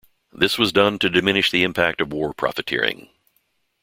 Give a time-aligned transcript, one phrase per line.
[0.33, 3.07] This was done to diminish the impact of war profiteering.